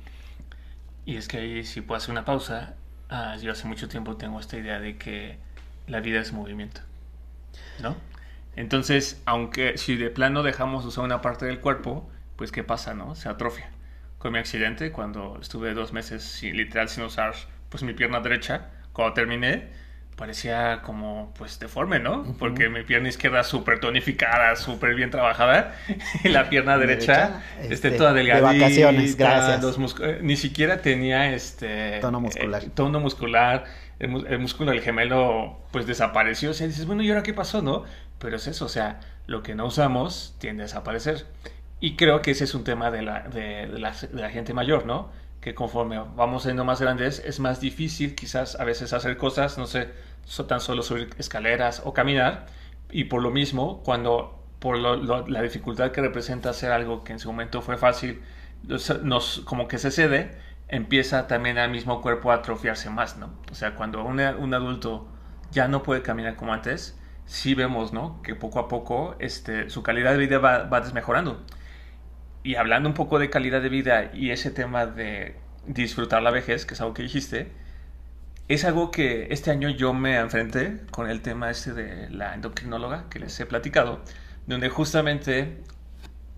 [1.06, 2.76] Y es que ahí si puedo hacer una pausa,
[3.14, 5.38] Ah, yo hace mucho tiempo tengo esta idea de que
[5.86, 6.80] la vida es movimiento,
[7.82, 7.98] ¿no?
[8.56, 13.16] Entonces, aunque si de plano dejamos usar una parte del cuerpo, pues ¿qué pasa, no?
[13.16, 13.70] Se atrofia.
[14.18, 17.34] Con mi accidente, cuando estuve dos meses sin, literal sin usar
[17.68, 19.70] pues mi pierna derecha, cuando terminé,
[20.22, 22.36] parecía como pues deforme, ¿no?
[22.38, 25.74] Porque mi pierna izquierda súper tonificada, súper bien trabajada
[26.24, 28.52] y la pierna derecha, este, este, toda delgadita.
[28.52, 30.00] De vacaciones, gracias.
[30.00, 32.64] Eh, ni siquiera tenía este tono muscular.
[32.64, 33.64] Eh, tono muscular,
[33.98, 37.64] el, el, músculo del gemelo pues desapareció, o sea, dices, bueno, ¿y ahora qué pasó,
[37.64, 37.86] no?
[38.20, 41.26] Pero es eso, o sea, lo que no usamos tiende a desaparecer.
[41.80, 44.54] Y creo que ese es un tema de la, de, de la, de la gente
[44.54, 45.10] mayor, ¿no?
[45.42, 49.66] que conforme vamos siendo más grandes es más difícil quizás a veces hacer cosas, no
[49.66, 49.90] sé,
[50.48, 52.48] tan solo subir escaleras o caminar.
[52.92, 57.32] Y por lo mismo, cuando por la dificultad que representa hacer algo que en su
[57.32, 58.22] momento fue fácil,
[59.04, 63.32] nos como que se cede, empieza también al mismo cuerpo a atrofiarse más, ¿no?
[63.52, 65.08] O sea, cuando un, un adulto
[65.52, 68.22] ya no puede caminar como antes, sí vemos, ¿no?
[68.22, 71.44] Que poco a poco este, su calidad de vida va, va desmejorando
[72.44, 76.66] y hablando un poco de calidad de vida y ese tema de disfrutar la vejez,
[76.66, 77.52] que es algo que dijiste,
[78.48, 83.10] es algo que este año yo me enfrenté con el tema este de la endocrinóloga
[83.10, 84.04] que les he platicado,
[84.48, 85.62] donde justamente,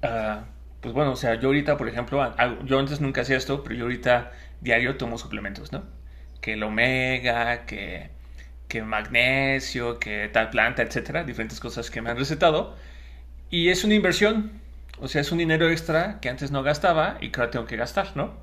[0.04, 0.44] uh,
[0.82, 2.36] pues bueno, o sea, yo ahorita, por ejemplo,
[2.66, 5.84] yo antes nunca hacía esto, pero yo ahorita diario tomo suplementos, ¿no?
[6.42, 8.12] Que el omega, que,
[8.68, 12.76] que magnesio, que tal planta, etcétera, diferentes cosas que me han recetado.
[13.50, 14.62] Y es una inversión,
[15.00, 17.78] o sea, es un dinero extra que antes no gastaba y que ahora tengo que
[17.78, 18.34] gastar, ¿no?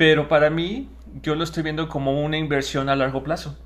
[0.00, 0.88] Pero para mí,
[1.20, 3.58] yo lo estoy viendo como una inversión a largo plazo.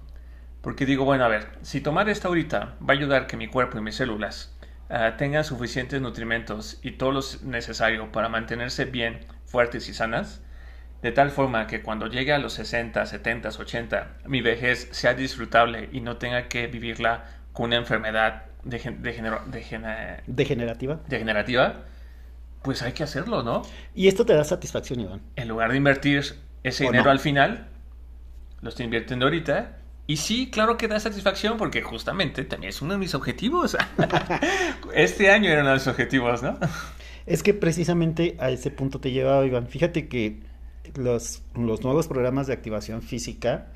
[0.62, 3.78] Porque digo, bueno, a ver, si tomar esta ahorita va a ayudar que mi cuerpo
[3.78, 4.52] y mis células
[4.90, 10.42] uh, tengan suficientes nutrimentos y todo lo necesario para mantenerse bien, fuertes y sanas,
[11.02, 15.88] de tal forma que cuando llegue a los 60, 70, 80, mi vejez sea disfrutable
[15.92, 21.00] y no tenga que vivirla con una enfermedad degenerativa.
[21.06, 21.74] Degenerativa,
[22.64, 23.62] pues hay que hacerlo, ¿no?
[23.94, 25.20] Y esto te da satisfacción, Iván.
[25.36, 26.24] En lugar de invertir
[26.62, 27.68] ese dinero al final,
[28.62, 29.76] lo estoy invirtiendo ahorita.
[30.06, 33.76] Y sí, claro que da satisfacción porque justamente también es uno de mis objetivos.
[34.94, 36.58] este año era uno de mis objetivos, ¿no?
[37.26, 39.68] Es que precisamente a ese punto te lleva, Iván.
[39.68, 40.40] Fíjate que
[40.94, 43.66] los, los nuevos programas de activación física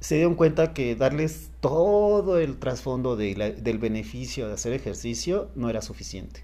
[0.00, 5.70] se dieron cuenta que darles todo el trasfondo de del beneficio de hacer ejercicio no
[5.70, 6.42] era suficiente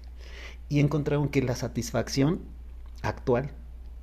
[0.69, 2.41] y encontraron que la satisfacción
[3.01, 3.51] actual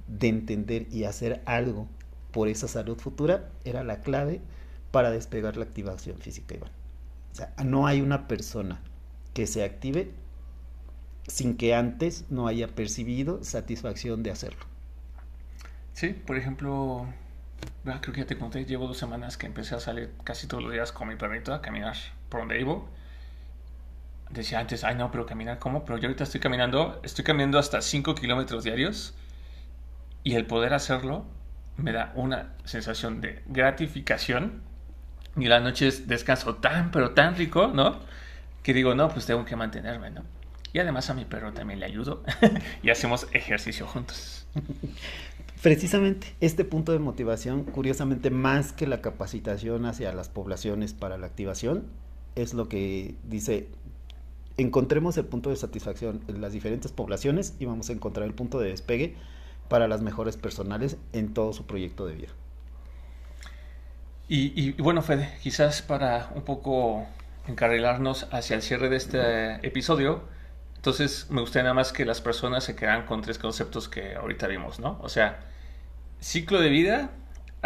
[0.08, 1.88] de entender y hacer algo
[2.32, 4.40] por esa salud futura era la clave
[4.90, 6.70] para despegar la activación física, Iván.
[7.32, 8.80] O sea, no hay una persona
[9.34, 10.10] que se active
[11.28, 14.64] sin que antes no haya percibido satisfacción de hacerlo.
[15.92, 17.06] Sí, por ejemplo,
[17.84, 20.72] creo que ya te conté, llevo dos semanas que empecé a salir casi todos los
[20.72, 21.96] días con mi perrito a caminar
[22.28, 22.88] por donde vivo.
[24.30, 27.80] Decía antes, ay no, pero caminar cómo, pero yo ahorita estoy caminando, estoy caminando hasta
[27.80, 29.14] 5 kilómetros diarios
[30.24, 31.24] y el poder hacerlo
[31.76, 34.62] me da una sensación de gratificación
[35.36, 38.00] y las noches descanso tan, pero tan rico, ¿no?
[38.62, 40.24] Que digo, no, pues tengo que mantenerme, ¿no?
[40.72, 42.22] Y además a mi perro también le ayudo
[42.82, 44.46] y hacemos ejercicio juntos.
[45.62, 51.26] Precisamente este punto de motivación, curiosamente más que la capacitación hacia las poblaciones para la
[51.26, 51.84] activación,
[52.34, 53.68] es lo que dice,
[54.56, 58.58] encontremos el punto de satisfacción en las diferentes poblaciones y vamos a encontrar el punto
[58.58, 59.16] de despegue
[59.68, 62.28] para las mejores personales en todo su proyecto de vida.
[64.28, 67.06] Y, bueno, Fede, quizás para un poco
[67.46, 70.22] encarrilarnos hacia el cierre de este episodio,
[70.74, 74.48] entonces me gustaría nada más que las personas se quedan con tres conceptos que ahorita
[74.48, 74.98] vimos, ¿no?
[75.00, 75.44] O sea,
[76.20, 77.10] ciclo de vida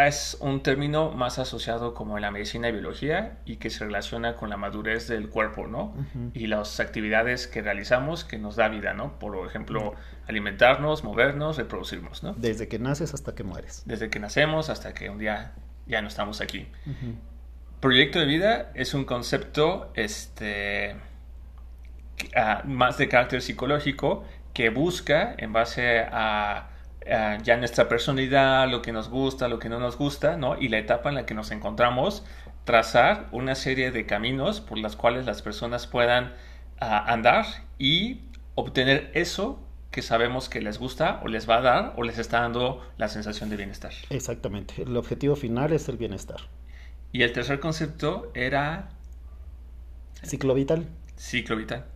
[0.07, 4.37] es un término más asociado como en la medicina y biología y que se relaciona
[4.37, 5.95] con la madurez del cuerpo, ¿no?
[6.35, 9.19] Y las actividades que realizamos que nos da vida, ¿no?
[9.19, 9.95] Por ejemplo,
[10.29, 12.35] alimentarnos, movernos, reproducirnos, ¿no?
[12.35, 13.83] Desde que naces hasta que mueres.
[13.87, 15.53] Desde que nacemos hasta que un día
[15.87, 16.69] ya no estamos aquí.
[17.81, 20.97] Proyecto de vida es un concepto este,
[22.37, 26.70] ah, más de carácter psicológico que busca, en base a,
[27.07, 30.59] ya nuestra personalidad, lo que nos gusta, lo que no nos gusta, ¿no?
[30.59, 32.25] y la etapa en la que nos encontramos,
[32.65, 36.35] trazar una serie de caminos por las cuales las personas puedan
[36.79, 37.47] ah, andar
[37.79, 38.21] y
[38.55, 39.61] obtener eso
[39.91, 43.09] que sabemos que les gusta o les va a dar o les está dando la
[43.09, 43.93] sensación de bienestar.
[44.11, 46.41] Exactamente, el objetivo final es el bienestar.
[47.13, 48.91] Y el tercer concepto era...
[50.23, 50.87] Ciclo vital.
[51.17, 51.87] Ciclo vital.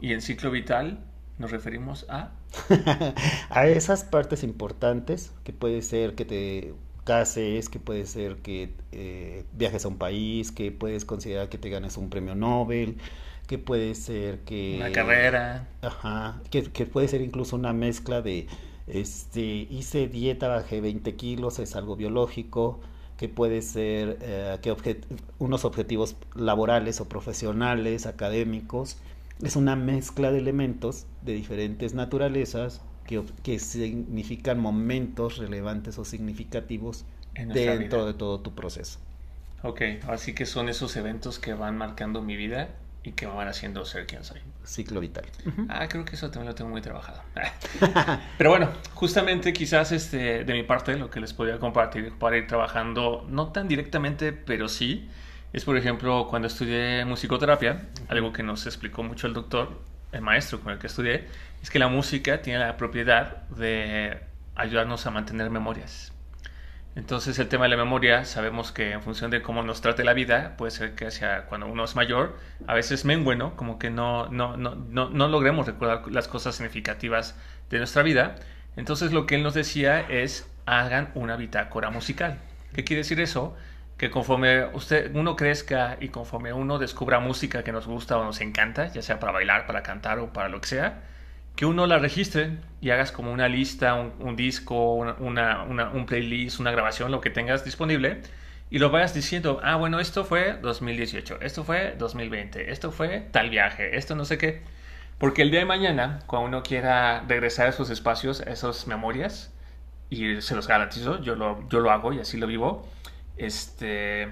[0.00, 0.98] Y en ciclo vital
[1.38, 2.30] nos referimos a...
[3.50, 6.74] a esas partes importantes que puede ser que te
[7.06, 11.70] cases, que puede ser que eh, viajes a un país, que puedes considerar que te
[11.70, 12.98] ganes un premio Nobel,
[13.46, 14.76] que puede ser que...
[14.76, 15.68] Una carrera.
[15.82, 18.48] Ajá, que, puede ser incluso una mezcla de,
[18.88, 22.80] este, hice dieta, bajé 20 kilos, es algo biológico,
[23.16, 25.00] que puede ser eh, que
[25.38, 28.98] unos objetivos laborales o profesionales, académicos,
[29.42, 37.04] es una mezcla de elementos de diferentes naturalezas que, que significan momentos relevantes o significativos
[37.34, 38.98] dentro de todo tu proceso.
[39.62, 42.68] Ok, así que son esos eventos que van marcando mi vida
[43.02, 44.40] y que me van haciendo ser quien soy.
[44.64, 45.24] Ciclo vital.
[45.68, 47.22] Ah, creo que eso también lo tengo muy trabajado.
[48.38, 52.46] Pero bueno, justamente quizás este, de mi parte lo que les podría compartir para ir
[52.46, 55.08] trabajando, no tan directamente, pero sí,
[55.56, 59.80] es por ejemplo cuando estudié musicoterapia, algo que nos explicó mucho el doctor,
[60.12, 61.28] el maestro con el que estudié,
[61.62, 64.20] es que la música tiene la propiedad de
[64.54, 66.12] ayudarnos a mantener memorias.
[66.94, 70.12] Entonces el tema de la memoria, sabemos que en función de cómo nos trate la
[70.12, 73.56] vida, puede ser que hacia cuando uno es mayor, a veces mengue, ¿no?
[73.56, 77.34] Como que no, no, no, no, no logremos recordar las cosas significativas
[77.70, 78.36] de nuestra vida.
[78.76, 82.40] Entonces lo que él nos decía es, hagan una bitácora musical.
[82.74, 83.56] ¿Qué quiere decir eso?
[83.96, 88.40] Que conforme usted, uno crezca y conforme uno descubra música que nos gusta o nos
[88.40, 91.02] encanta, ya sea para bailar, para cantar o para lo que sea,
[91.56, 96.70] que uno la registre y hagas como una lista, un, disco, una, un playlist, una
[96.70, 98.20] grabación, lo que tengas disponible,
[98.68, 103.48] y lo vayas diciendo, ah, bueno, esto fue 2018, esto fue 2020, esto fue tal
[103.48, 104.62] viaje, esto no sé qué.
[105.18, 109.52] Porque el día de mañana, cuando uno quiera regresar a esos espacios, a esas memorias,
[110.10, 112.88] y se los garantizo, yo lo, yo lo hago y así lo vivo,
[113.36, 114.28] este,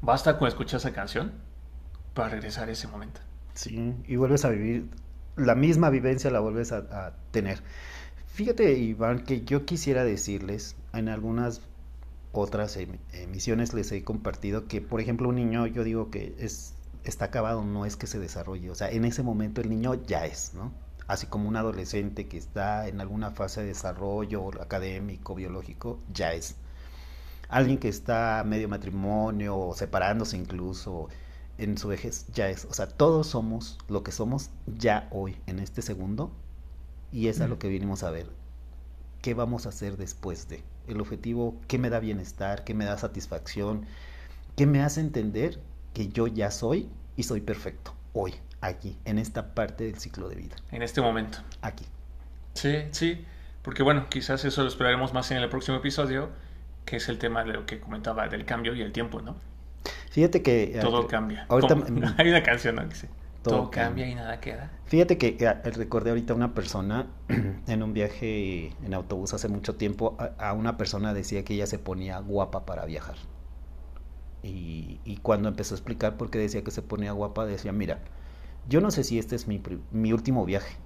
[0.00, 1.32] basta con escuchar esa canción
[2.14, 3.20] para regresar a ese momento.
[3.54, 4.88] Sí, y vuelves a vivir
[5.36, 7.62] la misma vivencia la vuelves a, tener.
[8.26, 11.60] Fíjate, Iván, que yo quisiera decirles, en algunas
[12.32, 16.74] otras em, emisiones les he compartido que, por ejemplo, un niño, yo digo que es,
[17.04, 20.26] está acabado, no es que se desarrolle, o sea, en ese momento el niño ya
[20.26, 20.72] es, ¿no?
[21.06, 26.56] Así como un adolescente que está en alguna fase de desarrollo académico, biológico, ya es.
[27.48, 31.08] Alguien que está medio matrimonio o separándose incluso,
[31.58, 35.58] en su vejez ya es, o sea, todos somos lo que somos ya hoy, en
[35.58, 36.32] este segundo,
[37.12, 38.26] y es a lo que vinimos a ver.
[39.22, 40.62] ¿Qué vamos a hacer después de?
[40.86, 42.64] El objetivo, ¿qué me da bienestar?
[42.64, 43.86] ¿Qué me da satisfacción?
[44.56, 45.60] ¿Qué me hace entender
[45.94, 50.36] que yo ya soy y soy perfecto hoy, aquí, en esta parte del ciclo de
[50.36, 50.56] vida?
[50.70, 51.38] En este momento.
[51.62, 51.86] Aquí.
[52.54, 53.24] Sí, sí,
[53.62, 56.30] porque bueno, quizás eso lo esperaremos más en el próximo episodio,
[56.86, 59.36] que es el tema de lo que comentaba del cambio y el tiempo, ¿no?
[60.10, 60.78] Fíjate que...
[60.80, 61.44] Todo cambia.
[61.48, 61.76] Ahorita,
[62.16, 62.82] hay una canción, ¿no?
[63.42, 64.72] todo, cambia y nada queda.
[64.86, 67.06] Fíjate que eh, recordé ahorita a una persona
[67.66, 71.78] en un viaje en autobús hace mucho tiempo, a, una persona decía que ella se
[71.78, 73.16] ponía guapa para viajar.
[74.42, 77.98] Y, y, cuando empezó a explicar por qué decía que se ponía guapa, decía, mira,
[78.68, 79.60] yo no sé si este es mi,
[79.90, 80.76] mi último viaje,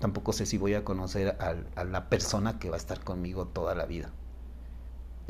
[0.00, 3.74] tampoco sé si voy a conocer a la persona que va a estar conmigo toda
[3.74, 4.10] la vida.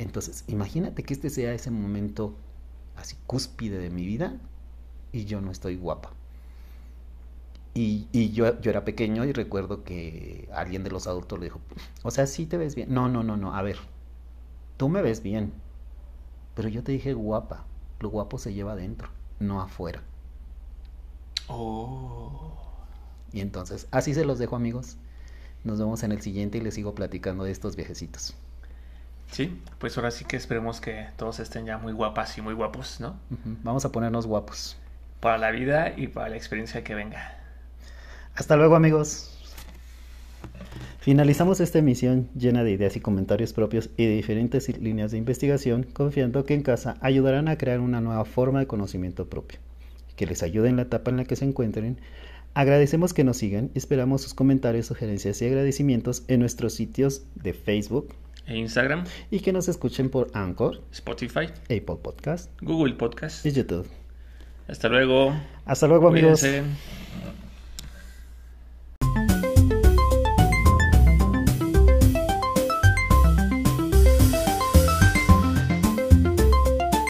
[0.01, 2.35] Entonces, imagínate que este sea ese momento
[2.97, 4.35] así cúspide de mi vida
[5.13, 6.11] y yo no estoy guapa.
[7.75, 11.61] Y, y yo, yo, era pequeño y recuerdo que alguien de los adultos le dijo,
[12.03, 12.93] o sea, sí te ves bien.
[12.93, 13.77] No, no, no, no, a ver,
[14.79, 15.53] tú me ves bien,
[16.55, 17.67] pero yo te dije guapa.
[18.01, 20.03] Lo guapo se lleva adentro, no afuera.
[21.47, 22.57] Oh.
[23.35, 24.97] Y entonces, así se los dejo amigos.
[25.63, 28.35] Nos vemos en el siguiente y les sigo platicando de estos viajecitos.
[29.31, 33.01] Sí, pues ahora sí que esperemos que todos estén ya muy guapas y muy guapos,
[33.01, 33.19] ¿no?
[33.63, 34.77] Vamos a ponernos guapos.
[35.21, 37.37] Para la vida y para la experiencia que venga.
[38.35, 39.37] Hasta luego amigos.
[41.01, 45.85] Finalizamos esta emisión llena de ideas y comentarios propios y de diferentes líneas de investigación,
[45.85, 49.61] confiando que en casa ayudarán a crear una nueva forma de conocimiento propio,
[50.17, 51.99] que les ayude en la etapa en la que se encuentren.
[52.53, 58.13] Agradecemos que nos sigan, esperamos sus comentarios, sugerencias y agradecimientos en nuestros sitios de Facebook,
[58.51, 59.05] e Instagram.
[59.31, 63.87] Y que nos escuchen por Anchor, Spotify, Apple Podcast, Google Podcast y YouTube.
[64.69, 65.35] Hasta luego.
[65.65, 66.45] Hasta luego, amigos.